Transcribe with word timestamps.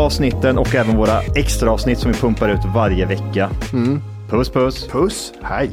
avsnitten 0.00 0.58
och 0.58 0.74
även 0.74 0.96
våra 0.96 1.20
extra 1.22 1.70
avsnitt 1.70 1.98
som 1.98 2.12
vi 2.12 2.18
pumpar 2.18 2.48
ut 2.48 2.60
varje 2.74 3.06
vecka. 3.06 3.50
Puss 4.30 4.50
puss! 4.50 4.88
Puss, 4.88 5.32
hej. 5.42 5.70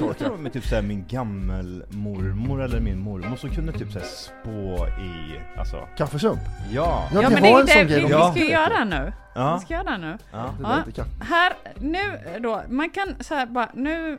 Jag 0.00 0.18
tror 0.18 0.36
med 0.36 0.52
typ 0.52 0.64
såhär 0.66 0.82
min 0.82 1.04
gammelmormor 1.08 2.62
eller 2.62 2.80
min 2.80 2.98
mormor 2.98 3.36
som 3.36 3.50
kunde 3.50 3.72
typ 3.72 3.92
såhär 3.92 4.06
spå 4.06 4.86
i, 4.86 5.40
alltså. 5.58 5.88
Kaffesump. 5.98 6.38
Ja. 6.70 7.08
Ja, 7.14 7.22
Ja 7.22 7.28
vi 7.28 7.34
men 7.34 7.42
det 7.42 7.48
en 7.48 7.66
sån 7.66 7.76
är 7.78 7.84
det 7.84 7.90
grej. 7.90 8.02
vi, 8.02 8.06
vi 8.34 8.40
ska 8.46 8.52
göra 8.52 8.84
nu. 8.84 9.12
Ja. 9.34 9.54
Vi 9.54 9.64
ska 9.64 9.74
göra 9.74 9.96
nu. 9.96 10.18
Ja. 10.32 10.38
Det 10.58 10.62
Ja. 10.62 10.72
är 10.74 10.78
inte 10.78 10.92
kaffe. 10.92 11.10
Här, 11.24 11.52
nu 11.78 11.98
då, 12.42 12.62
man 12.68 12.90
kan 12.90 13.14
så 13.20 13.34
här 13.34 13.46
bara, 13.46 13.68
nu 13.74 14.18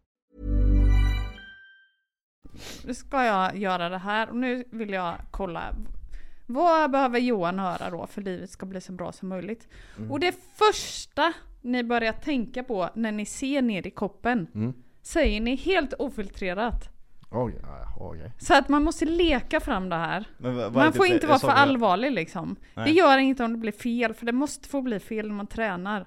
Ska 2.93 3.23
jag 3.23 3.57
göra 3.57 3.89
det 3.89 3.97
här 3.97 4.29
och 4.29 4.35
nu 4.35 4.63
vill 4.71 4.89
jag 4.89 5.15
kolla 5.31 5.73
vad 6.45 6.91
behöver 6.91 7.19
Johan 7.19 7.59
höra 7.59 7.89
då 7.89 8.07
för 8.07 8.21
livet 8.21 8.49
ska 8.49 8.65
bli 8.65 8.81
så 8.81 8.91
bra 8.91 9.11
som 9.11 9.29
möjligt. 9.29 9.67
Och 10.09 10.19
det 10.19 10.35
första 10.55 11.33
ni 11.61 11.83
börjar 11.83 12.13
tänka 12.13 12.63
på 12.63 12.89
när 12.95 13.11
ni 13.11 13.25
ser 13.25 13.61
ner 13.61 13.87
i 13.87 13.91
koppen 13.91 14.73
säger 15.01 15.41
ni 15.41 15.55
helt 15.55 15.93
ofiltrerat. 15.93 16.89
Ja, 17.31 17.49
okej. 17.99 18.31
Så 18.39 18.53
att 18.57 18.69
man 18.69 18.83
måste 18.83 19.05
leka 19.05 19.59
fram 19.59 19.89
det 19.89 19.95
här. 19.95 20.25
Man 20.37 20.85
det 20.85 20.91
får 20.93 21.05
inte 21.05 21.27
vara 21.27 21.39
för 21.39 21.47
det- 21.47 21.53
allvarlig 21.53 22.11
liksom. 22.11 22.55
Det 22.75 22.81
Nej. 22.81 22.93
gör 22.97 23.17
inget 23.17 23.39
om 23.39 23.51
det 23.53 23.57
blir 23.59 23.71
fel, 23.71 24.13
för 24.13 24.25
det 24.25 24.31
måste 24.31 24.69
få 24.69 24.81
bli 24.81 24.99
fel 24.99 25.27
när 25.27 25.35
man 25.35 25.47
tränar. 25.47 26.05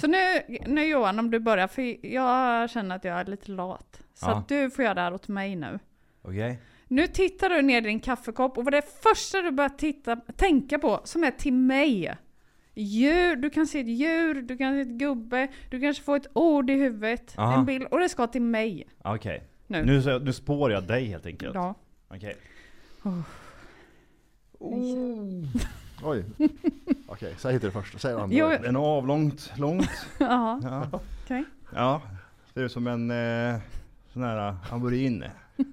Så 0.00 0.06
nu, 0.06 0.18
nu 0.66 0.84
Johan, 0.84 1.18
om 1.18 1.30
du 1.30 1.38
börjar, 1.38 1.66
för 1.66 2.06
jag 2.06 2.70
känner 2.70 2.96
att 2.96 3.04
jag 3.04 3.20
är 3.20 3.24
lite 3.24 3.50
lat. 3.50 4.01
Så 4.14 4.26
Ja. 4.26 4.34
att 4.38 4.48
du 4.48 4.70
får 4.70 4.84
göra 4.84 4.94
det 4.94 5.00
här 5.00 5.14
åt 5.14 5.28
mig 5.28 5.56
nu. 5.56 5.78
Okej. 6.22 6.58
Nu 6.88 7.06
tittar 7.06 7.48
du 7.48 7.62
ner 7.62 7.78
i 7.78 7.84
din 7.84 8.00
kaffekopp 8.00 8.58
och 8.58 8.64
vad 8.64 8.72
det 8.72 8.78
är 8.78 9.12
första 9.12 9.42
du 9.42 9.50
börjar 9.50 9.68
titta, 9.68 10.16
tänka 10.16 10.78
på 10.78 11.00
som 11.04 11.24
är 11.24 11.30
till 11.30 11.52
mig. 11.52 12.16
Djur, 12.74 13.36
du 13.36 13.50
kan 13.50 13.66
se 13.66 13.80
ett 13.80 13.86
djur, 13.88 14.42
du 14.42 14.56
kan 14.56 14.72
se 14.74 14.80
ett 14.80 14.88
gubbe, 14.98 15.48
du 15.70 15.80
kanske 15.80 16.02
får 16.02 16.16
ett 16.16 16.26
ord 16.32 16.70
i 16.70 16.74
huvudet, 16.74 17.34
Aha. 17.38 17.58
en 17.58 17.64
bild 17.64 17.86
och 17.90 17.98
det 17.98 18.08
ska 18.08 18.26
till 18.26 18.42
mig. 18.42 18.88
Okej. 19.04 19.42
Nu. 19.66 19.84
Nu, 19.84 20.02
så- 20.02 20.18
nu 20.18 20.32
spår 20.32 20.72
jag 20.72 20.84
dig 20.84 21.04
helt 21.06 21.26
enkelt. 21.26 21.54
Ja. 21.54 21.74
Okej. 22.08 22.36
Oj. 26.04 26.24
Okej, 27.06 27.34
säg 27.38 27.54
inte 27.54 27.66
det 27.66 27.70
första. 27.70 27.98
Säg 27.98 28.14
det 28.14 28.22
andra. 28.22 28.36
Jo, 28.36 28.48
Den 28.62 28.76
är 28.76 28.80
avlångt, 28.80 29.52
långt. 29.56 29.90
ja, 30.18 30.60
Ja. 30.62 30.88
okej. 30.92 31.44
ja. 31.74 32.02
Ser 32.54 32.62
ut 32.62 32.72
som 32.72 32.86
en 32.86 33.10
eh, 33.10 33.60
sån 34.12 34.22
här 34.22 34.48
eh, 34.48 34.74
aborin. 34.74 35.24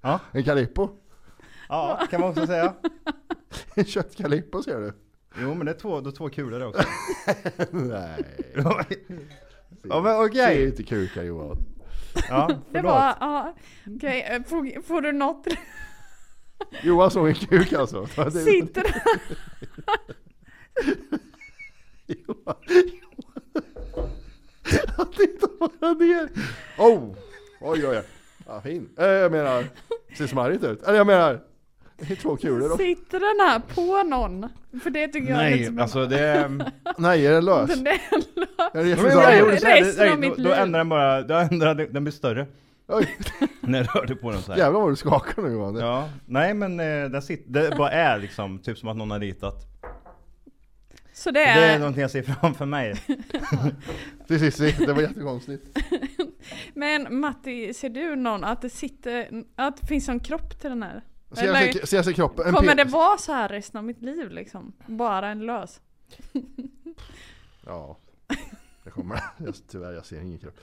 ja. 0.00 0.20
En 0.32 0.44
calippo. 0.44 0.88
ja, 1.68 2.06
kan 2.10 2.20
man 2.20 2.30
också 2.30 2.46
säga. 2.46 2.74
En 3.74 3.84
köttkalippo 3.84 4.62
ser 4.62 4.80
du. 4.80 4.92
Jo 5.40 5.54
men 5.54 5.66
det 5.66 5.72
är 5.72 5.78
två, 5.78 6.00
det 6.00 6.10
är 6.10 6.12
två 6.12 6.28
kulor 6.28 6.62
också. 6.62 6.82
Nej. 7.70 8.24
ja 9.82 10.00
men 10.02 10.14
Ser 10.16 10.24
okej. 10.26 10.66
inte 10.66 10.82
kukar 10.82 11.22
Johan. 11.22 11.56
Ja, 12.28 12.46
Det 12.48 12.58
förlåt. 12.72 12.84
var, 12.92 13.16
ja, 13.20 13.54
okej, 13.96 14.22
eh, 14.30 14.42
får, 14.42 14.82
får 14.82 15.00
du 15.02 15.12
något? 15.12 15.46
Johan 16.82 17.10
såg 17.10 17.28
en 17.28 17.34
kuk 17.34 17.72
alltså. 17.72 18.06
Det- 18.16 18.30
Sitter 18.30 18.82
det? 18.82 19.02
Johan. 22.06 22.56
Han 24.98 25.06
tittar 25.10 25.48
bara 25.80 25.92
ner. 25.92 26.28
Oh! 26.78 27.14
Oj 27.60 27.86
oj 27.86 27.88
oj. 27.88 28.02
Ja, 28.46 28.60
fin. 28.60 28.88
Eh, 28.98 29.06
jag 29.06 29.32
menar, 29.32 29.64
ser 30.18 30.26
smarrigt 30.26 30.64
ut. 30.64 30.82
Eller 30.82 30.96
jag 30.98 31.06
menar, 31.06 31.40
det 31.98 32.10
är 32.12 32.16
två 32.16 32.36
kulor. 32.36 32.68
då. 32.68 32.76
Sitter 32.76 33.20
den 33.20 33.48
här 33.48 33.62
på 33.74 34.02
någon? 34.08 34.48
För 34.82 34.90
det 34.90 35.08
tycker 35.08 35.30
jag 35.30 35.46
är 35.46 35.50
lite 35.50 35.58
Nej, 35.58 35.66
som 35.66 35.78
alltså 35.78 36.06
det 36.06 36.18
är... 36.20 36.70
Nej, 36.98 37.26
är 37.26 37.32
den 37.32 37.44
lös? 37.44 37.70
Den 37.70 37.86
är 37.86 37.92
Är 38.72 38.84
det 38.84 39.02
Men 39.02 39.12
jag 39.12 39.38
gjorde 39.38 39.60
så 39.60 39.66
här, 39.66 39.82
resten 39.82 40.04
nej, 40.04 40.12
av 40.12 40.18
mitt 40.20 40.30
då, 40.30 40.36
liv. 40.36 40.44
då 40.46 40.52
ändrar 40.54 40.78
den 40.80 40.88
bara, 40.88 41.22
då 41.22 41.34
ändrar 41.34 41.74
den, 41.74 41.92
den 41.92 42.04
blir 42.04 42.12
större. 42.12 42.46
Oj, 42.88 43.16
När 43.60 43.78
jag 43.78 43.96
rörde 43.96 44.14
på 44.16 44.30
den 44.30 44.42
så 44.42 44.52
här. 44.52 44.58
jävlar 44.58 44.80
vad 44.80 44.92
du 44.92 44.96
skakar 44.96 45.42
nu 45.42 45.48
Johan. 45.52 45.76
Ja, 45.76 46.08
nej 46.26 46.54
men 46.54 46.80
eh, 46.80 47.10
där 47.10 47.20
sitter, 47.20 47.50
det 47.70 47.76
bara 47.76 47.90
är 47.90 48.18
liksom, 48.18 48.58
typ 48.58 48.78
som 48.78 48.88
att 48.88 48.96
någon 48.96 49.10
har 49.10 49.20
ritat. 49.20 49.77
Så 51.18 51.30
det 51.30 51.40
Det 51.40 51.46
är 51.46 51.74
är, 51.74 51.78
någonting 51.78 52.02
jag 52.02 52.10
ser 52.10 52.22
framför 52.22 52.66
mig. 52.66 52.94
Cissi, 54.28 54.72
det 54.86 54.92
var 54.92 55.02
jättekonstigt. 55.02 55.78
men 56.74 57.20
Matti, 57.20 57.74
ser 57.74 57.88
du 57.88 58.16
någon, 58.16 58.44
att 58.44 58.62
det 58.62 58.70
sitter, 58.70 59.44
att 59.56 59.76
det 59.76 59.86
finns 59.86 60.08
en 60.08 60.20
kropp 60.20 60.60
till 60.60 60.70
den 60.70 60.82
här? 60.82 61.02
Ser 61.32 61.46
jag, 61.46 61.62
Eller 61.62 61.86
ser 61.86 61.96
jag 61.96 62.04
sig 62.04 62.14
kroppen? 62.14 62.46
En 62.46 62.52
kommer 62.54 62.74
det 62.74 62.84
vara 62.84 63.18
så 63.18 63.32
här 63.32 63.48
resten 63.48 63.78
av 63.78 63.84
mitt 63.84 64.02
liv 64.02 64.30
liksom? 64.30 64.72
Bara 64.86 65.28
en 65.28 65.46
lös? 65.46 65.80
Ja, 67.66 67.98
det 68.84 68.90
kommer 68.90 69.14
det. 69.14 69.22
Jag, 69.44 69.54
tyvärr, 69.68 69.92
jag 69.92 70.06
ser 70.06 70.20
ingen 70.20 70.38
kropp. 70.38 70.60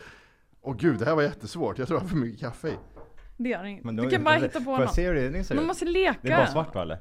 Åh 0.61 0.75
gud, 0.77 0.99
det 0.99 1.05
här 1.05 1.15
var 1.15 1.23
jättesvårt. 1.23 1.77
Jag 1.77 1.87
tror 1.87 1.99
jag 1.99 2.03
har 2.03 2.09
för 2.09 2.17
mycket 2.17 2.39
kaffe 2.39 2.67
i. 2.69 2.73
Det 3.37 3.49
gör 3.49 3.63
inget. 3.63 3.83
Men 3.83 3.95
Du 3.95 4.09
kan 4.09 4.23
bara 4.23 4.35
hitta 4.35 4.61
på 4.61 4.77
något. 4.77 4.95
ser 4.95 5.55
Man 5.55 5.65
måste 5.65 5.85
leka. 5.85 6.19
Det 6.21 6.31
är 6.31 6.37
bara 6.37 6.47
svart 6.47 6.75
va 6.75 6.81
eller? 6.81 6.99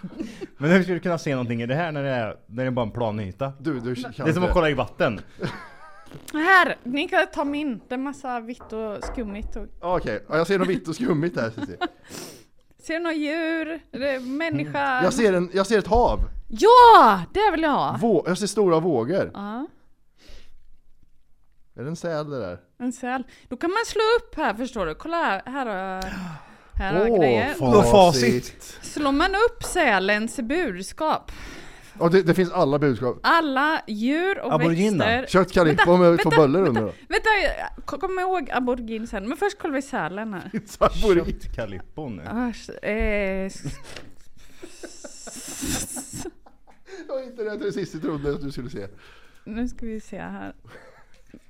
Men 0.58 0.70
hur 0.70 0.82
ska 0.82 0.92
du 0.92 1.00
kunna 1.00 1.18
se 1.18 1.30
någonting 1.30 1.62
i 1.62 1.66
det 1.66 1.74
här 1.74 1.92
när 1.92 2.02
det 2.02 2.10
är, 2.10 2.36
när 2.46 2.64
det 2.64 2.68
är 2.68 2.70
bara 2.70 2.86
en 2.86 2.92
plan 2.92 3.20
yta? 3.20 3.52
Du, 3.60 3.80
du 3.80 3.94
kan 3.94 4.12
Det 4.16 4.30
är 4.30 4.32
som 4.32 4.44
att 4.44 4.52
kolla 4.52 4.70
i 4.70 4.74
vatten. 4.74 5.20
Här, 6.32 6.76
ni 6.82 7.08
kan 7.08 7.26
ta 7.34 7.44
min. 7.44 7.80
Det 7.88 7.94
är 7.94 7.98
massa 7.98 8.40
vitt 8.40 8.72
och 8.72 9.04
skummigt. 9.04 9.56
Och... 9.56 9.66
Okej, 9.80 10.24
ja, 10.28 10.36
jag 10.36 10.46
ser 10.46 10.58
något 10.58 10.68
vitt 10.68 10.88
och 10.88 10.94
skummigt 10.94 11.40
här 11.40 11.50
Cissi. 11.50 11.76
Ser 12.78 12.94
du 12.94 13.00
några 13.00 13.14
djur? 13.14 13.80
Är 13.92 13.98
det 13.98 14.20
människa? 14.20 15.02
Jag 15.02 15.12
ser, 15.12 15.32
en, 15.32 15.50
jag 15.54 15.66
ser 15.66 15.78
ett 15.78 15.86
hav. 15.86 16.18
Ja! 16.48 17.22
Det 17.34 17.50
vill 17.50 17.62
jag 17.62 17.70
ha! 17.70 17.96
Vå, 18.00 18.24
jag 18.26 18.38
ser 18.38 18.46
stora 18.46 18.80
vågor. 18.80 19.30
Ja, 19.34 19.66
Är 21.74 21.82
det 21.82 21.88
en 21.88 21.96
säl 21.96 22.30
det 22.30 22.38
där? 22.40 22.58
en 22.78 22.92
säl. 22.92 23.24
Då 23.48 23.56
kan 23.56 23.70
man 23.70 23.78
slå 23.86 24.00
upp 24.18 24.34
här 24.36 24.54
förstår 24.54 24.86
du. 24.86 24.94
Kolla 24.94 25.16
här. 25.16 25.42
Här 25.46 25.66
har 25.66 25.76
jag... 25.76 26.04
Här 26.74 26.92
har 26.94 27.00
Åh, 27.00 27.08
jag 27.08 27.20
grejer. 27.20 27.54
Vad 27.60 27.90
facit. 27.90 28.78
Slår 28.82 29.12
man 29.12 29.30
upp 29.34 29.62
sälens 29.64 30.36
budskap. 30.40 31.32
Och 31.98 32.10
det, 32.10 32.22
det 32.22 32.34
finns 32.34 32.52
alla 32.52 32.78
budskap. 32.78 33.18
Alla 33.22 33.82
djur 33.86 34.40
och 34.40 34.52
Aborigin 34.54 34.98
då? 34.98 35.04
växter. 35.04 35.38
Kött 35.38 35.52
kalippo 35.52 35.96
med 35.96 36.18
två 36.22 36.30
vänta, 36.30 36.42
under 36.42 36.80
då. 36.82 36.92
Vänta, 37.08 37.28
kom 37.84 37.98
kom 38.00 38.18
ihåg 38.18 38.50
aborigin 38.52 39.06
sen. 39.06 39.28
Men 39.28 39.38
först 39.38 39.58
kollar 39.58 39.74
vi 39.74 39.82
sälen 39.82 40.34
här. 40.34 40.50
Aborigin. 40.78 41.40
Kalippon 41.54 42.16
nu. 42.16 42.22
Asch, 42.26 42.84
eh, 42.84 43.46
s- 43.46 43.62
Det 47.06 47.12
var 47.12 47.22
inte 47.22 47.42
det 47.44 47.56
det 47.56 47.72
sista 47.72 47.96
jag 47.96 48.02
trodde 48.04 48.30
att 48.30 48.40
du 48.42 48.52
skulle 48.52 48.70
se. 48.70 48.86
nu 49.44 49.68
ska 49.68 49.86
vi 49.86 50.00
se 50.00 50.18
här. 50.18 50.52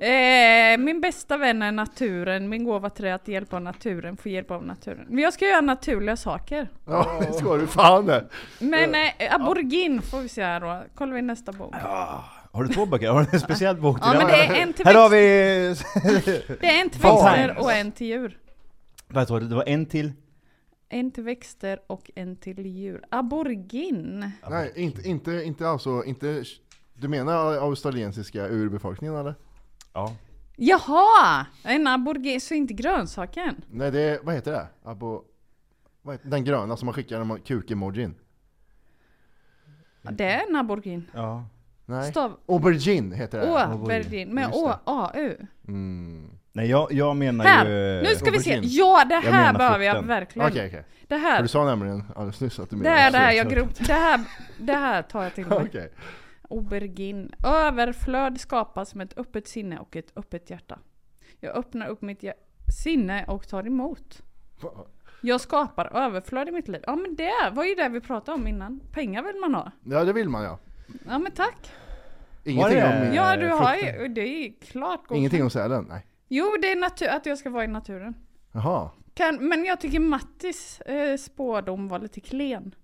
Eh, 0.00 0.78
min 0.78 1.00
bästa 1.00 1.36
vän 1.36 1.62
är 1.62 1.72
naturen. 1.72 2.48
Min 2.48 2.64
gåva 2.64 2.90
till 2.90 3.02
dig 3.02 3.10
är 3.10 3.14
att 3.14 3.28
hjälpa 3.28 3.56
av 3.56 3.62
naturen, 3.62 4.16
få 4.16 4.28
hjälp 4.28 4.50
av 4.50 4.66
naturen. 4.66 5.06
Men 5.08 5.18
jag 5.18 5.32
ska 5.32 5.44
göra 5.44 5.60
naturliga 5.60 6.16
saker. 6.16 6.68
Ja, 6.86 7.20
det 7.20 7.32
ska 7.32 7.56
du 7.56 7.66
fan 7.66 8.06
det. 8.06 8.28
Men 8.58 8.94
eh, 8.94 9.34
aborigin 9.34 10.02
får 10.02 10.20
vi 10.20 10.28
se 10.28 10.42
här 10.42 10.60
då. 10.60 10.82
Kollar 10.94 11.14
vi 11.14 11.22
nästa 11.22 11.52
bok. 11.52 11.74
Har 12.52 12.64
du 12.64 12.74
två 12.74 12.86
böcker? 12.86 13.08
Har 13.10 13.22
du 13.22 13.28
en 13.32 13.40
speciell 13.40 13.76
bok 13.76 13.96
till 14.02 14.10
Ja 14.12 14.18
men 14.18 14.26
det? 14.26 14.32
är 14.36 14.54
en 14.62 14.72
till, 14.72 14.86
Här 14.86 14.94
har 14.94 15.08
vi... 15.08 15.16
det 16.60 16.66
är 16.66 16.80
en 16.80 16.90
till 16.90 17.00
växter 17.00 17.56
och 17.58 17.72
en 17.72 17.92
till 17.92 18.06
djur. 18.06 18.38
Vad 19.08 19.28
var 19.30 19.40
det? 19.40 19.48
Det 19.48 19.54
var 19.54 19.68
en 19.68 19.86
till? 19.86 20.12
En 20.88 21.10
till 21.10 21.24
växter 21.24 21.80
och 21.86 22.10
en 22.14 22.36
till 22.36 22.66
djur. 22.66 23.04
Aborigin. 23.10 24.30
Nej, 24.50 24.72
inte, 24.76 25.08
inte, 25.08 25.32
inte 25.32 25.68
alltså, 25.68 26.04
inte... 26.04 26.44
Du 26.94 27.08
menar 27.08 27.52
australiensiska 27.54 28.48
urbefolkningen 28.48 29.16
eller? 29.16 29.34
Ja. 29.92 30.16
Jaha! 30.56 31.46
En 31.64 31.86
aborigin, 31.86 32.40
så 32.40 32.54
inte 32.54 32.74
grönsaken? 32.74 33.64
Nej 33.70 33.90
det 33.90 34.00
är, 34.00 34.20
vad 34.22 34.34
heter 34.34 34.52
det? 34.52 34.66
Abo... 34.82 35.24
Vad 36.02 36.14
heter, 36.14 36.28
den 36.28 36.44
gröna 36.44 36.76
som 36.76 36.86
man 36.86 36.94
skickar 36.94 37.18
när 37.18 37.24
man 37.24 37.40
kuk-emojin? 37.40 38.14
Det 40.02 40.24
är 40.24 40.48
en 40.48 40.56
aborigin. 40.56 41.10
ja. 41.14 41.44
Nej. 41.86 42.10
Stav 42.10 42.36
Aubergine 42.46 43.12
heter 43.12 43.40
det. 43.40 43.64
Aubergine 43.64 44.34
med. 44.34 44.50
Å-A-U. 44.52 45.36
Mm. 45.68 46.37
Nej 46.52 46.70
jag, 46.70 46.92
jag 46.92 47.16
menar 47.16 47.44
Här! 47.44 47.66
ju... 47.66 48.02
Nu 48.02 48.14
ska 48.14 48.30
vi 48.30 48.38
se. 48.40 48.60
Ja 48.62 49.04
det 49.08 49.14
här 49.14 49.52
behöver 49.52 49.84
jag 49.84 50.02
verkligen. 50.02 50.48
Okej 50.48 50.66
okej. 50.68 50.84
Det 51.02 51.14
För 51.14 51.16
här. 51.22 51.42
Du 51.42 51.48
sa 51.48 51.64
nämligen 51.64 52.04
alldeles 52.16 52.40
nyss 52.40 52.58
att 52.58 52.70
du 52.70 52.76
Det 52.76 52.82
menar 52.82 52.96
här, 52.96 53.10
det 53.10 53.18
här, 53.18 53.32
jag 53.32 53.48
grop, 53.50 53.68
det 53.78 53.92
här, 53.92 54.20
det 54.58 54.72
här 54.74 55.02
tar 55.02 55.22
jag 55.22 55.34
till 55.34 55.46
mig. 55.46 55.58
Okej. 55.58 55.92
Aubergine. 56.50 57.30
Överflöd 57.46 58.40
skapas 58.40 58.94
med 58.94 59.04
ett 59.12 59.18
öppet 59.18 59.48
sinne 59.48 59.78
och 59.78 59.96
ett 59.96 60.12
öppet 60.16 60.50
hjärta. 60.50 60.78
Jag 61.40 61.56
öppnar 61.56 61.86
upp 61.88 62.02
mitt 62.02 62.24
sinne 62.82 63.24
och 63.24 63.48
tar 63.48 63.66
emot. 63.66 64.22
Jag 65.20 65.40
skapar 65.40 65.96
överflöd 65.96 66.48
i 66.48 66.52
mitt 66.52 66.68
liv. 66.68 66.82
Ja 66.86 66.96
men 66.96 67.14
det 67.16 67.50
var 67.52 67.64
ju 67.64 67.74
det 67.74 67.88
vi 67.88 68.00
pratade 68.00 68.34
om 68.34 68.46
innan. 68.46 68.80
Pengar 68.92 69.22
vill 69.22 69.36
man 69.36 69.54
ha. 69.54 69.72
Ja 69.84 70.04
det 70.04 70.12
vill 70.12 70.28
man 70.28 70.44
ja. 70.44 70.58
Ja 71.08 71.18
men 71.18 71.32
tack. 71.32 71.72
Ingenting 72.44 72.80
Var 72.82 72.88
det- 72.90 73.08
om, 73.08 73.14
Ja 73.14 73.36
du 73.36 73.48
har 73.48 73.72
frukten. 73.76 74.02
ju, 74.02 74.08
det 74.08 74.20
är 74.20 74.42
ju 74.44 74.52
klart 74.52 75.06
gott. 75.06 75.18
ingenting 75.18 75.42
om 75.42 75.50
sälen? 75.50 75.86
Nej. 75.88 76.06
Jo 76.28 76.56
det 76.62 76.72
är 76.72 76.76
natur, 76.76 77.08
att 77.08 77.26
jag 77.26 77.38
ska 77.38 77.50
vara 77.50 77.64
i 77.64 77.66
naturen. 77.66 78.14
Jaha. 78.52 78.90
Kan, 79.14 79.48
men 79.48 79.64
jag 79.64 79.80
tycker 79.80 80.00
Mattis 80.00 80.80
eh, 80.80 81.16
spårdom 81.16 81.88
var 81.88 81.98
lite 81.98 82.20
klen. 82.20 82.74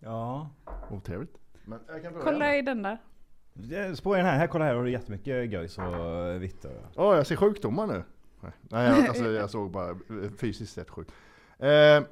Ja. 0.00 0.50
Otrevligt. 0.90 1.38
Men 1.64 1.80
jag 1.88 2.02
kan 2.02 2.12
pröva 2.12 2.24
Kolla 2.24 2.52
igen. 2.52 2.58
i 2.58 2.62
den 2.62 2.82
där. 2.82 2.98
Spå 3.94 4.14
i 4.14 4.18
den 4.18 4.26
här, 4.26 4.38
här 4.38 4.46
kolla 4.46 4.64
här 4.64 4.74
har 4.74 4.84
du 4.84 4.90
jättemycket 4.90 5.52
göjs 5.52 5.78
och 5.78 6.42
vitt 6.42 6.64
och... 6.64 6.70
Åh 6.96 7.16
jag 7.16 7.26
ser 7.26 7.36
sjukdomar 7.36 7.86
nu. 7.86 8.04
Nej, 8.40 8.52
Nej 8.62 8.88
jag, 8.88 9.08
alltså, 9.08 9.24
jag 9.30 9.50
såg 9.50 9.70
bara 9.70 9.90
eh, 9.90 9.96
fysiskt 10.38 10.72
sett 10.72 10.90
sjuk. 10.90 11.08
Eh, 11.58 12.02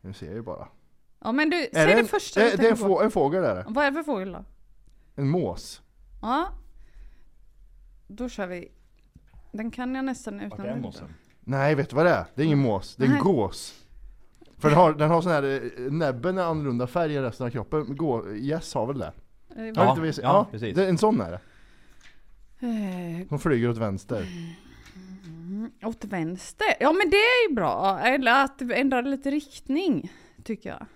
nu 0.00 0.12
ser 0.12 0.26
jag 0.26 0.34
ju 0.34 0.42
bara. 0.42 0.68
Ja 1.20 1.32
men 1.32 1.50
du, 1.50 1.56
Är 1.56 1.68
säg 1.72 1.86
det, 1.86 1.92
en, 2.00 2.06
första 2.06 2.40
det, 2.40 2.50
du 2.50 2.56
det 2.56 2.62
är 2.66 2.70
en, 2.70 2.76
tänker 2.76 2.88
på. 2.88 2.96
få, 2.98 3.02
en 3.02 3.10
fågel 3.10 3.42
där. 3.42 3.64
Vad 3.68 3.84
är 3.84 3.90
det 3.90 3.94
för 3.96 4.02
fågel 4.02 4.32
då? 4.32 4.44
En 5.14 5.28
mås. 5.28 5.82
Ja. 6.22 6.52
Då 8.10 8.28
kör 8.28 8.46
vi. 8.46 8.68
Den 9.52 9.70
kan 9.70 9.94
jag 9.94 10.04
nästan 10.04 10.38
Vart 10.38 10.46
utan 10.52 10.66
är 10.66 10.72
och 10.72 10.78
mossen? 10.78 11.08
Nej 11.40 11.74
vet 11.74 11.90
du 11.90 11.96
vad 11.96 12.06
det 12.06 12.10
är? 12.10 12.24
Det 12.34 12.42
är 12.42 12.46
ingen 12.46 12.58
mås, 12.58 12.96
det 12.96 13.02
är 13.04 13.06
en 13.06 13.12
Nej. 13.12 13.22
gås. 13.22 13.84
För 14.58 14.68
den 14.68 14.78
har, 14.78 14.92
den 14.94 15.10
har 15.10 15.22
sån 15.22 15.32
här, 15.32 15.42
eh, 15.42 15.92
näbben 15.92 16.38
är 16.38 16.42
annorlunda 16.42 16.86
färg 16.86 17.16
än 17.16 17.22
resten 17.22 17.46
av 17.46 17.50
kroppen. 17.50 17.96
Gå, 17.96 18.28
yes 18.30 18.74
har 18.74 18.86
väl 18.86 18.98
det? 18.98 19.12
Eh, 19.56 19.62
Har 19.62 19.84
Ja, 19.84 19.90
inte 19.90 20.02
visat? 20.02 20.22
ja, 20.24 20.46
precis. 20.50 20.74
Det, 20.76 20.88
en 20.88 20.98
sån 20.98 21.20
är 21.20 21.30
det. 21.30 21.40
Eh, 22.66 23.28
Som 23.28 23.38
flyger 23.38 23.68
åt 23.70 23.76
vänster. 23.78 24.26
åt 25.84 26.04
vänster? 26.04 26.66
Ja 26.80 26.92
men 26.92 27.10
det 27.10 27.16
är 27.16 27.48
ju 27.48 27.54
bra. 27.54 27.98
Eller 28.00 28.44
att 28.44 28.62
ändra 28.62 29.00
lite 29.00 29.30
riktning. 29.30 30.12
Tycker 30.44 30.68
jag. 30.70 30.86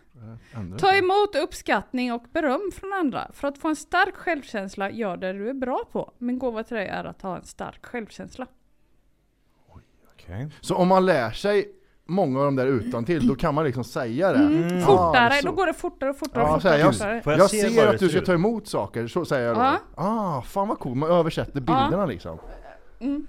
Ändra 0.55 0.79
Ta 0.79 0.94
emot 0.94 1.37
uppskattning 1.37 2.12
och 2.12 2.25
beröm 2.32 2.71
från 2.75 2.93
andra. 2.93 3.31
För 3.32 3.49
att 3.49 3.59
få 3.59 3.69
en 3.69 3.76
stark 3.76 4.15
självkänsla, 4.17 4.91
gör 4.91 5.17
det 5.17 5.32
du 5.32 5.49
är 5.50 5.55
bra 5.55 5.85
på. 5.93 6.12
Min 6.19 6.38
gåva 6.38 6.62
till 6.62 6.76
dig 6.76 6.87
är 6.88 7.05
att 7.05 7.23
ha 7.23 7.37
en 7.37 7.44
stark 7.44 7.87
självkänsla. 7.87 8.47
Okej. 10.15 10.49
Så 10.61 10.75
om 10.76 10.88
man 10.88 11.06
lär 11.06 11.31
sig 11.31 11.69
många 12.06 12.38
av 12.38 12.44
de 12.44 12.56
där 12.56 12.67
utan 12.67 13.05
till 13.05 13.29
då 13.29 13.35
kan 13.35 13.55
man 13.55 13.65
liksom 13.65 13.85
säga 13.85 14.32
det. 14.32 14.38
Mm, 14.38 14.82
Ah, 14.82 14.87
fortare, 14.87 15.32
så. 15.32 15.47
då 15.47 15.53
går 15.53 15.67
det 15.67 15.75
fortare 15.75 16.11
och 16.11 16.19
fortare 16.19 16.44
Ja, 16.44 16.55
fortare. 16.55 16.79
jag- 16.79 16.94
fortare. 16.94 17.37
Jag, 17.38 17.50
se 17.50 17.71
ser 17.71 17.87
att 17.88 17.99
du 17.99 18.09
ska 18.09 18.21
ta 18.21 18.32
emot 18.32 18.67
saker, 18.69 19.06
så 19.06 19.25
säger 19.25 19.47
jag 19.49 19.56
då. 19.56 19.61
Ja. 19.61 19.79
Ah, 19.94 20.43
fan 20.43 20.69
vad 20.69 20.79
cool, 20.79 20.94
man 20.94 21.11
översätter 21.11 21.61
bilderna 21.61 22.06
liksom. 22.06 22.38
Mm. 23.00 23.26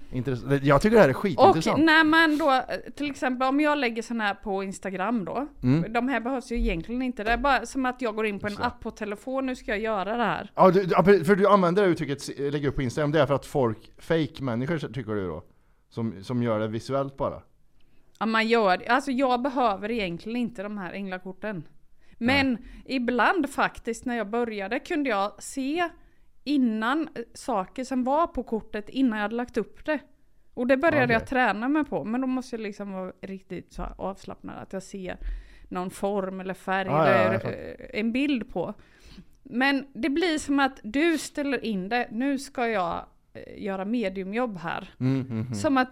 Jag 0.62 0.82
tycker 0.82 0.96
det 0.96 1.02
här 1.02 1.10
är 1.10 1.14
Och 1.16 1.22
skitintressant. 1.22 1.84
när 1.84 2.04
man 2.04 2.38
då, 2.38 2.62
till 2.96 3.12
exempel 3.12 3.48
om 3.48 3.60
jag 3.60 3.78
lägger 3.78 4.02
sån 4.02 4.22
här 4.22 4.34
på 4.34 4.64
Instagram 4.64 5.26
då. 5.26 5.48
Mm. 5.64 5.94
De 5.94 6.08
här 6.08 6.20
behövs 6.20 6.52
ju 6.52 6.56
egentligen 6.56 7.02
inte. 7.02 7.24
Det 7.24 7.32
är 7.32 7.38
bara 7.38 7.66
som 7.66 7.86
att 7.86 8.02
jag 8.02 8.16
går 8.16 8.26
in 8.26 8.40
på 8.40 8.48
en 8.48 8.56
det. 8.56 8.66
app 8.66 8.80
på 8.80 8.92
telefon, 8.92 9.46
nu 9.46 9.56
ska 9.56 9.72
jag 9.72 9.80
göra 9.80 10.18
det 10.18 10.24
här. 10.24 10.52
Ja, 10.56 10.72
du, 10.72 11.26
för 11.26 11.36
du 11.36 11.48
använder 11.48 11.84
det 11.84 11.90
uttrycket 11.90 12.40
lägga 12.40 12.70
upp 12.70 12.76
på 12.76 12.82
Instagram, 12.82 13.12
det 13.12 13.22
är 13.22 13.26
för 13.26 13.34
att 13.34 13.46
folk, 13.46 13.92
fake 13.98 14.44
människor 14.44 14.78
tycker 14.78 15.16
du 15.16 15.28
då? 15.28 15.44
Som, 15.90 16.24
som 16.24 16.44
gör 16.44 16.60
det 16.60 16.68
visuellt 16.68 17.18
bara? 17.18 17.42
Ja 18.20 18.26
man 18.26 18.48
gör. 18.48 18.84
Alltså 18.90 19.12
jag 19.12 19.42
behöver 19.42 19.92
egentligen 19.92 20.38
inte 20.38 20.64
de 20.64 20.78
här 20.78 20.94
änglakorten. 20.94 21.64
Men 22.18 22.58
ibland 22.86 23.50
faktiskt 23.50 24.06
när 24.06 24.18
jag 24.18 24.30
började 24.30 24.80
kunde 24.80 25.10
jag 25.10 25.44
se 25.44 25.90
innan 26.46 27.10
saker 27.34 27.84
som 27.84 28.04
var 28.04 28.28
på 28.28 28.44
kortet 28.44 28.90
innan 28.90 29.18
jag 29.20 29.24
hade 29.24 29.36
lagt 29.36 29.58
upp 29.58 29.86
det. 29.86 30.00
Och 30.54 30.68
det 30.68 30.78
började 30.78 31.04
Okej. 31.06 31.14
jag 31.14 31.28
träna 31.28 31.68
mig 31.70 31.86
på. 31.86 32.04
Men 32.04 32.22
då 32.22 32.28
måste 32.28 32.56
jag 32.56 32.62
liksom 32.62 32.92
vara 32.92 33.12
riktigt 33.22 33.74
så 33.74 33.84
avslappnad. 33.98 34.58
Att 34.62 34.74
jag 34.74 34.84
ser 34.84 35.18
någon 35.70 35.90
form 35.90 36.40
eller 36.40 36.54
färg 36.54 36.88
Ja, 36.88 37.08
ja, 37.08 37.14
ja, 37.14 37.20
eller 37.20 37.40
fattar. 37.40 37.58
eh, 37.58 38.00
en 38.00 38.12
bild 38.12 38.50
på. 38.54 38.74
Men 39.44 39.86
det 39.94 40.10
blir 40.10 40.38
som 40.38 40.60
att 40.60 40.80
du 40.84 41.18
ställer 41.18 41.66
in 41.66 41.90
det. 41.90 42.08
Nu 42.12 42.40
ska 42.40 42.68
jag 42.68 43.06
eh, 43.34 43.64
göra 43.64 43.86
mediumjobb 43.86 44.58
här. 44.58 44.90
Mm, 45.00 45.22
mm, 45.22 45.32
mm. 45.32 45.54
Som 45.54 45.78
att 45.78 45.92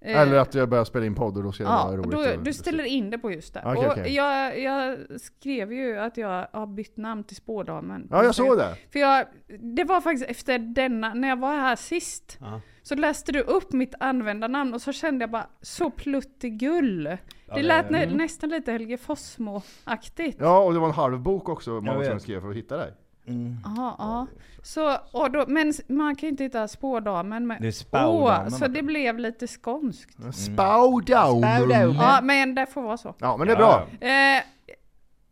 Eh, 0.00 0.20
Eller 0.20 0.36
att 0.38 0.54
jag 0.54 0.68
börjar 0.68 0.84
spela 0.84 1.06
in 1.06 1.14
podd 1.14 1.36
och 1.36 1.42
då 1.42 1.52
ska 1.52 1.64
det 1.64 1.70
Ja, 1.70 1.84
vara 1.86 1.96
roligt. 1.96 2.10
då, 2.10 2.18
och- 2.18 2.44
du 2.44 2.52
ställer 2.52 2.84
in 2.84 3.10
det 3.10 3.18
på 3.18 3.30
just 3.32 3.54
det. 3.54 3.62
Okej, 3.64 3.86
och 3.86 3.92
okej. 3.92 4.14
Jag, 4.14 4.60
jag 4.60 4.98
skrev 5.20 5.72
ju 5.72 5.98
att 5.98 6.16
jag 6.16 6.46
har 6.52 6.66
bytt 6.66 6.96
namn 6.96 7.24
till 7.24 7.36
Spådamen. 7.36 8.08
Ja, 8.10 8.24
jag 8.24 8.34
såg 8.34 8.58
det. 8.58 8.76
För 8.92 8.98
jag, 8.98 9.26
det 9.76 9.84
var 9.84 10.00
faktiskt 10.00 10.30
efter 10.30 10.58
denna, 10.58 11.14
när 11.14 11.28
jag 11.28 11.38
var 11.38 11.54
här 11.56 11.76
sist, 11.76 12.38
Ja. 12.40 12.60
så 12.82 12.94
läste 12.94 13.32
du 13.32 13.40
upp 13.40 13.72
mitt 13.72 13.94
användarnamn 14.00 14.74
och 14.74 14.82
så 14.82 14.92
kände 14.92 15.22
jag 15.22 15.30
bara, 15.30 15.46
så 15.62 15.90
pluttigull. 15.90 17.16
Det 17.54 17.62
lät 17.62 17.90
nä, 17.90 18.06
nästan 18.06 18.50
lite 18.50 18.72
Helge 18.72 18.96
Fossmo-aktigt. 18.96 20.36
Ja, 20.40 20.58
och 20.64 20.72
det 20.72 20.78
var 20.78 20.88
en 20.88 20.94
halv 20.94 21.20
bok 21.20 21.48
också, 21.48 21.70
många 21.70 22.04
som 22.04 22.20
skrev 22.20 22.40
för 22.40 22.50
att 22.50 22.56
hitta 22.56 22.76
dig. 22.76 22.92
Aha, 23.64 23.96
ja. 23.98 24.26
Så, 24.62 24.96
och 25.12 25.30
då, 25.30 25.44
men 25.48 25.72
man 25.88 26.16
kan 26.16 26.26
ju 26.26 26.30
inte 26.30 26.44
hitta 26.44 26.68
Spådamen 26.68 27.46
med 27.46 27.60
Det 27.60 27.66
är 27.66 27.72
Spådamen. 27.72 28.46
Å, 28.46 28.50
så 28.50 28.66
det 28.68 28.82
blev 28.82 29.18
lite 29.18 29.46
skånskt. 29.46 30.18
Mm. 30.18 30.32
Spaudaum. 30.32 31.42
Ja, 31.94 32.20
men 32.22 32.54
det 32.54 32.66
får 32.66 32.82
vara 32.82 32.96
så. 32.96 33.14
Ja, 33.18 33.36
men 33.36 33.46
det 33.46 33.52
är 33.52 33.56
bra. 33.56 33.86
Eh, 34.00 34.42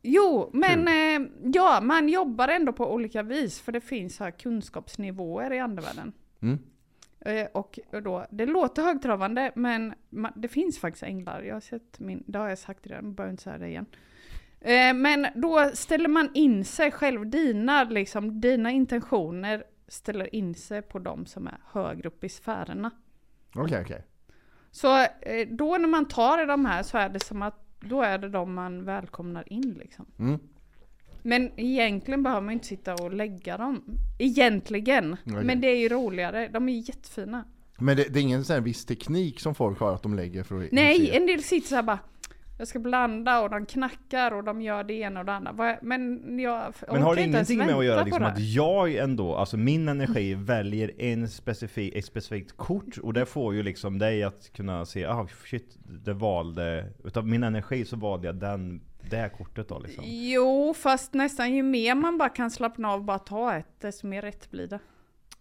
jo, 0.03 0.51
men 0.53 0.89
eh, 0.89 1.29
ja, 1.55 1.81
man 1.83 2.09
jobbar 2.09 2.49
ändå 2.49 2.73
på 2.73 2.93
olika 2.95 3.23
vis 3.23 3.61
för 3.61 3.73
det 3.73 3.81
finns 3.81 4.21
här 4.21 4.31
kunskapsnivåer 4.31 5.53
i 5.53 5.59
andevärlden. 5.59 6.13
Mm. 6.43 6.59
Eh, 7.21 7.47
och 7.53 7.79
då, 8.05 8.27
det 8.31 8.47
låter 8.47 8.83
högtravande 8.83 9.53
men 9.55 9.95
ma- 10.11 10.33
det 10.37 10.49
finns 10.49 10.79
faktiskt 10.79 11.03
änglar. 11.03 11.43
Jag 11.43 11.55
har 11.55 11.61
sett 11.61 11.99
min, 12.01 12.23
det 12.27 12.39
har 12.39 12.49
jag 12.49 12.59
sagt 12.59 12.87
redan, 12.87 13.15
behöver 13.15 13.31
inte 13.31 13.43
säga 13.43 13.59
det 13.59 13.69
igen. 13.69 13.87
Eh, 14.61 14.95
men 14.95 15.27
då 15.35 15.71
ställer 15.75 16.09
man 16.09 16.31
in 16.35 16.65
sig 16.65 16.91
själv, 16.91 17.31
dina, 17.31 17.85
liksom, 17.85 18.41
dina 18.41 18.71
intentioner 18.71 19.65
ställer 19.89 20.35
in 20.35 20.55
sig 20.55 20.83
på 20.83 20.99
de 20.99 21.27
som 21.27 21.47
är 21.47 21.59
högre 21.73 22.09
upp 22.09 22.25
i 22.25 22.29
sfärerna. 22.29 22.91
Okej, 23.55 23.83
okej. 23.83 24.05
Så 24.71 25.03
eh, 25.03 25.49
då 25.51 25.77
när 25.77 25.89
man 25.89 26.09
tar 26.09 26.43
i 26.43 26.47
de 26.47 26.65
här 26.65 26.83
så 26.83 26.99
är 26.99 27.09
det 27.09 27.25
som 27.25 27.43
att 27.43 27.67
då 27.81 28.03
är 28.03 28.19
det 28.19 28.29
de 28.29 28.55
man 28.55 28.85
välkomnar 28.85 29.53
in 29.53 29.75
liksom. 29.79 30.07
Mm. 30.19 30.39
Men 31.23 31.51
egentligen 31.57 32.23
behöver 32.23 32.43
man 32.43 32.53
inte 32.53 32.67
sitta 32.67 32.95
och 32.95 33.13
lägga 33.13 33.57
dem. 33.57 33.85
Egentligen. 34.19 35.17
Okej. 35.27 35.45
Men 35.45 35.61
det 35.61 35.69
är 35.69 35.77
ju 35.77 35.89
roligare. 35.89 36.49
De 36.49 36.69
är 36.69 36.73
jättefina. 36.73 37.45
Men 37.79 37.97
det, 37.97 38.05
det 38.05 38.19
är 38.19 38.23
ingen 38.23 38.45
sån 38.45 38.55
här 38.55 38.61
viss 38.61 38.85
teknik 38.85 39.41
som 39.41 39.55
folk 39.55 39.81
har 39.81 39.95
att 39.95 40.03
de 40.03 40.15
lägger 40.15 40.43
för 40.43 40.65
att 40.65 40.73
Nej, 40.73 41.07
se. 41.07 41.17
en 41.17 41.27
del 41.27 41.43
sitter 41.43 41.69
så 41.69 41.75
här 41.75 41.83
bara 41.83 41.99
jag 42.59 42.69
ska 42.69 42.79
blanda 42.79 43.41
och 43.41 43.51
de 43.51 43.67
knackar 43.67 44.33
och 44.33 44.45
de 44.45 44.63
gör 44.63 44.85
det 44.85 44.95
ena 44.95 45.21
och 45.21 45.27
det 45.27 45.33
andra. 45.33 45.79
Men 45.83 46.39
jag 46.39 46.75
Men 46.93 47.03
har 47.03 47.15
det 47.15 47.23
ingenting 47.23 47.59
med 47.59 47.75
att 47.75 47.85
göra 47.85 48.03
liksom 48.03 48.25
att 48.25 48.39
jag 48.39 48.95
ändå, 48.95 49.35
alltså 49.35 49.57
min 49.57 49.89
energi 49.89 50.35
väljer 50.35 51.03
en 51.03 51.29
specifik, 51.29 51.95
ett 51.95 52.05
specifikt 52.05 52.57
kort 52.57 52.99
och 52.99 53.13
det 53.13 53.27
får 53.27 53.55
ju 53.55 53.63
liksom 53.63 53.99
dig 53.99 54.23
att 54.23 54.53
kunna 54.53 54.87
se, 54.87 55.07
ah 55.07 55.27
shit, 55.45 55.77
det 55.79 56.13
valde, 56.13 56.93
utav 57.05 57.27
min 57.27 57.43
energi 57.43 57.85
så 57.85 57.97
valde 57.97 58.27
jag 58.27 58.37
den, 58.37 58.81
det 59.11 59.17
här 59.17 59.29
kortet 59.29 59.69
då 59.69 59.79
liksom. 59.79 60.05
Jo, 60.07 60.75
fast 60.75 61.15
nästan 61.15 61.55
ju 61.55 61.63
mer 61.63 61.95
man 61.95 62.19
bara 62.19 62.29
kan 62.29 62.51
slappna 62.51 62.93
av 62.93 62.99
och 62.99 63.05
bara 63.05 63.19
ta 63.19 63.55
ett, 63.55 63.81
desto 63.81 64.07
mer 64.07 64.23
rätt 64.23 64.51
blir 64.51 64.67
det. 64.67 64.79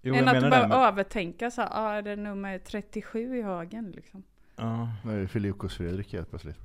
Jo, 0.02 0.16
Än 0.16 0.28
att 0.28 0.42
bara 0.42 0.62
det, 0.62 0.68
men- 0.68 0.72
övertänka 0.72 1.52
så 1.52 1.62
här, 1.62 1.70
ah, 1.72 1.92
är 1.92 2.02
det 2.02 2.16
nummer 2.16 2.60
37 2.60 3.38
i 3.38 3.42
högen 3.42 3.92
liksom. 3.96 4.24
Ja. 4.56 4.90
Nu 5.06 5.18
är 5.18 5.22
det 5.22 5.28
Filipus 5.28 5.78
Fredrik 5.78 6.14
helt 6.14 6.30
plötsligt. 6.30 6.58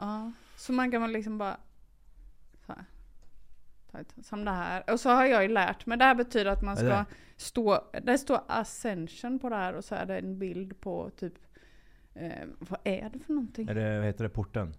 Ja, 0.00 0.32
så 0.56 0.72
man 0.72 0.90
kan 0.90 1.02
väl 1.02 1.10
liksom 1.10 1.38
bara 1.38 1.56
så 2.66 2.72
här, 2.72 2.84
ta 3.92 3.98
ett, 3.98 4.26
som 4.26 4.44
det 4.44 4.50
här. 4.50 4.90
Och 4.90 5.00
så 5.00 5.10
har 5.10 5.24
jag 5.24 5.42
ju 5.42 5.48
lärt 5.48 5.86
mig, 5.86 5.98
det 5.98 6.04
här 6.04 6.14
betyder 6.14 6.50
att 6.50 6.62
man 6.62 6.76
ska 6.76 6.86
det? 6.86 7.04
stå, 7.36 7.84
det 8.02 8.18
står 8.18 8.40
ascension 8.46 9.38
på 9.38 9.48
det 9.48 9.56
här 9.56 9.74
och 9.74 9.84
så 9.84 9.94
är 9.94 10.06
det 10.06 10.18
en 10.18 10.38
bild 10.38 10.80
på 10.80 11.10
typ, 11.16 11.34
eh, 12.14 12.30
vad 12.58 12.80
är 12.84 13.10
det 13.12 13.18
för 13.18 13.32
någonting? 13.32 13.68
Är 13.68 13.74
det, 13.74 13.98
vad 13.98 14.06
heter 14.06 14.24
det, 14.24 14.30
porten? 14.30 14.74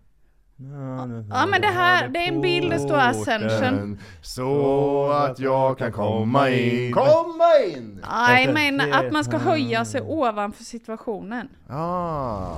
Ja 1.29 1.45
men 1.45 1.61
det 1.61 1.67
här, 1.67 2.07
det 2.07 2.19
är 2.19 2.27
en 2.27 2.41
bild 2.41 2.71
det 2.71 2.79
står 2.79 2.97
ascension. 2.97 3.99
Så 4.21 5.11
att 5.11 5.39
jag 5.39 5.77
kan 5.77 5.91
komma 5.91 6.49
in. 6.49 6.93
Komma 6.93 7.43
in! 7.67 8.05
Nej 8.11 8.53
men 8.53 8.93
att 8.93 9.11
man 9.11 9.23
ska 9.23 9.37
höja 9.37 9.85
sig 9.85 10.01
ovanför 10.01 10.63
situationen. 10.63 11.49
Ah. 11.69 12.57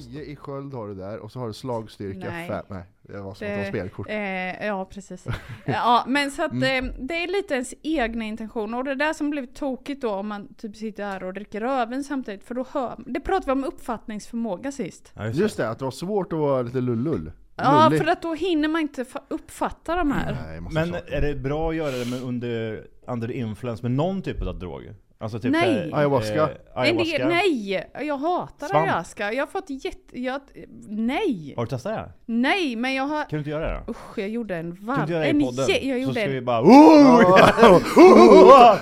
10 0.00 0.22
i 0.22 0.36
sköld 0.36 0.74
har 0.74 0.88
du 0.88 0.94
där 0.94 1.18
och 1.18 1.32
så 1.32 1.38
har 1.40 1.46
du 1.46 1.52
slagstyrka 1.52 2.30
Nej. 2.30 2.48
5. 2.48 2.64
Nej, 2.68 2.82
det 3.02 3.20
var 3.20 3.34
som 3.34 3.60
att 3.60 3.66
spelkort. 3.68 4.06
eh, 4.10 4.66
ja, 4.66 4.84
precis. 4.84 5.26
ja, 5.66 6.04
men 6.06 6.30
så 6.30 6.44
att 6.44 6.52
Mm. 6.52 6.84
eh, 6.86 6.92
det 6.98 7.14
är 7.14 7.26
lite 7.28 7.54
ens 7.54 7.74
egna 7.82 8.24
intentioner 8.24 8.78
och 8.78 8.84
det 8.84 8.90
är 8.90 8.94
där 8.94 9.12
som 9.12 9.30
blir 9.30 9.46
tokigt 9.46 10.02
då 10.02 10.10
om 10.10 10.28
man 10.28 10.54
typ 10.54 10.76
sitter 10.76 11.04
här 11.04 11.24
och 11.24 11.34
dricker 11.34 11.60
rödvin 11.60 12.04
samtidigt 12.04 12.44
för 12.44 12.54
då 12.54 12.66
hör 12.72 12.94
Det 13.06 13.20
pratade 13.20 13.46
vi 13.46 13.52
om 13.52 13.64
uppfattningsförmåga 13.64 14.72
sist. 14.72 15.12
Ja, 15.14 15.26
Just 15.28 15.56
det, 15.56 15.68
att 15.68 15.78
det 15.78 15.84
var 15.84 15.92
svårt 15.92 16.32
att 16.32 16.38
vara 16.38 16.62
lite 16.62 16.80
lullull. 16.80 17.32
Ja, 17.56 17.84
Lullig. 17.88 18.00
för 18.04 18.12
att 18.12 18.22
då 18.22 18.34
hinner 18.34 18.68
man 18.68 18.80
inte 18.82 19.02
fa- 19.04 19.22
uppfatta 19.28 19.96
de 19.96 20.10
här. 20.12 20.36
Nej, 20.46 20.60
Men 20.60 20.94
är 20.94 21.20
det 21.20 21.34
bra 21.34 21.70
att 21.70 21.76
göra 21.76 21.90
det 21.96 22.10
med 22.10 22.22
under, 22.22 22.86
under 23.06 23.30
influens 23.30 23.82
med 23.82 23.90
någon 23.90 24.22
typ 24.22 24.42
av 24.42 24.58
drog? 24.58 24.90
Alltså 25.22 25.38
typ 25.38 25.52
Nej. 25.52 25.62
så 25.90 25.96
här, 25.96 25.98
Ayahuasca. 25.98 26.34
Eh, 26.34 26.48
ayahuasca. 26.74 27.18
del, 27.18 27.28
nej! 27.28 27.84
Jag 28.00 28.16
hatar 28.16 28.68
Svamp. 28.68 28.84
ayahuasca. 28.84 29.32
Jag 29.32 29.42
har 29.42 29.46
fått 29.50 29.70
jätte... 29.84 30.20
Jag, 30.20 30.40
nej! 30.88 31.54
Har 31.56 31.64
du 31.64 31.70
testat 31.70 31.92
det? 31.94 32.12
Nej, 32.26 32.76
men 32.76 32.94
jag 32.94 33.04
har... 33.04 33.20
Kan 33.20 33.28
du 33.30 33.38
inte 33.38 33.50
göra 33.50 33.72
det 33.72 33.82
då? 33.86 33.90
Usch, 33.90 34.18
jag 34.18 34.28
gjorde 34.28 34.56
en 34.56 34.76
Kan 34.76 34.80
du 34.80 34.86
varm... 34.86 35.00
inte 35.00 35.12
göra 35.12 35.22
det 35.24 35.30
i 35.30 35.32
podden? 35.44 35.66
jag 35.68 35.80
så 35.82 35.86
gjorde 35.88 36.12
ska 36.14 36.22
en... 36.22 36.30
vi 36.32 36.40
bara! 36.40 36.62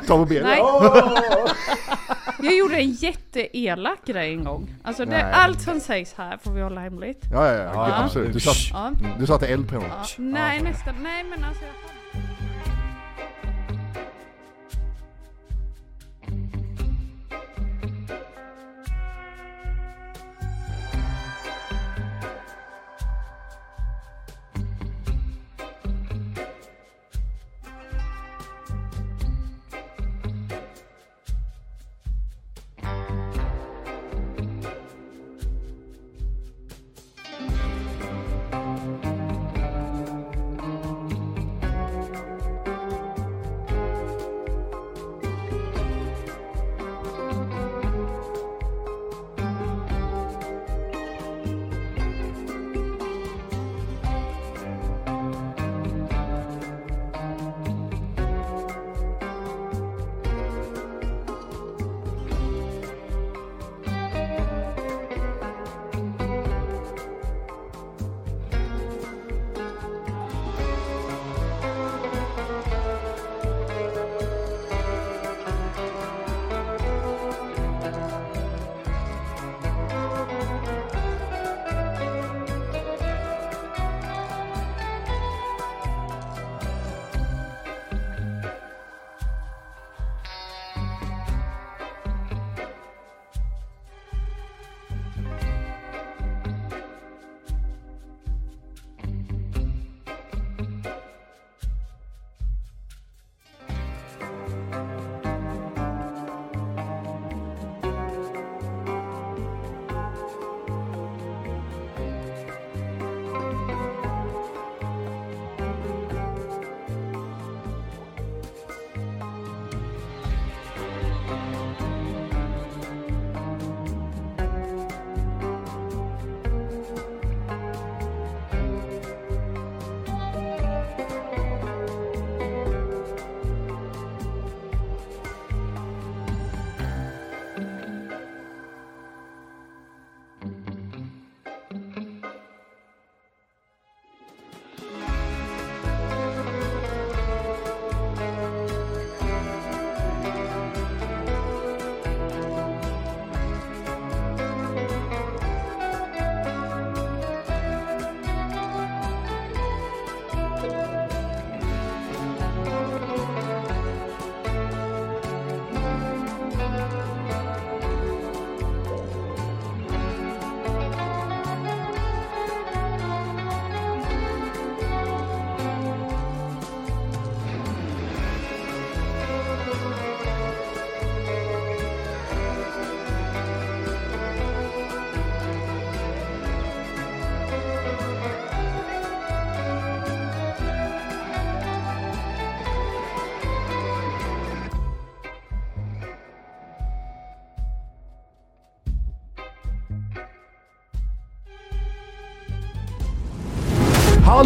Ta 0.07 0.17
på 0.19 0.25
benen. 0.25 0.43
Nej. 0.49 0.61
Jag 2.43 2.57
gjorde 2.57 2.77
en 2.77 2.91
jätteelak 2.91 3.99
grej 4.07 4.33
en 4.33 4.45
gång. 4.45 4.75
Alltså 4.85 5.05
det, 5.05 5.11
Nej. 5.11 5.33
allt 5.33 5.61
som 5.61 5.81
sägs 5.81 6.15
här 6.15 6.39
får 6.43 6.51
vi 6.53 6.63
hålla 6.63 6.81
hemligt. 6.81 7.25
Ja, 7.33 7.47
ja, 7.47 7.55
ja, 7.55 7.71
Ja. 7.75 8.05
absolut. 8.05 8.33
Du 8.33 8.41
satt, 8.41 9.29
satte 9.29 9.47
eld 9.47 9.69
på 9.69 9.75
honom. 9.75 9.91
Ja. 9.91 10.05
Nej, 10.19 10.63
nästan. 10.63 10.95
Nej, 11.03 11.25
men 11.31 11.45
alltså... 11.45 11.65
Jag... 11.65 12.00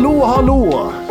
Hallå, 0.04 0.25
hallå! 0.25 1.03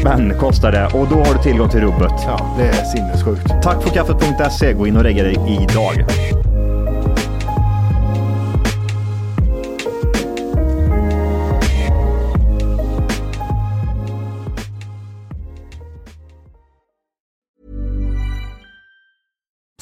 spänn 0.00 0.34
kostar 0.38 0.72
det 0.72 0.84
och 0.84 1.08
då 1.08 1.16
har 1.16 1.34
du 1.34 1.42
tillgång 1.42 1.68
till 1.68 1.80
rubbet. 1.80 2.12
Ja, 2.26 2.54
det 2.58 2.68
är 2.68 2.84
sinnessjukt. 2.84 3.62
Tack 3.62 3.82
för 3.82 3.90
kaffet.se. 3.90 4.72
Gå 4.72 4.86
in 4.86 4.96
och 4.96 5.02
regga 5.02 5.22
dig 5.22 5.36
idag. 5.62 6.04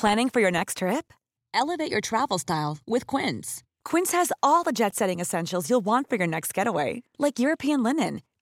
Planning 0.05 0.29
for 0.29 0.41
your 0.41 0.51
next 0.51 0.79
trip? 0.79 1.15
Elevate 1.55 1.91
your 1.91 2.03
travel 2.03 2.39
style 2.39 2.77
with 2.87 3.07
Quince. 3.07 3.63
Quince 3.85 4.13
has 4.13 4.33
all 4.43 4.63
the 4.63 4.73
jet 4.73 4.95
setting 4.95 5.19
essentials 5.19 5.71
you'll 5.71 5.85
want 5.85 6.11
for 6.11 6.17
your 6.17 6.27
next 6.27 6.53
getaway, 6.53 7.03
like 7.19 7.39
European 7.39 7.83
linen, 7.83 8.21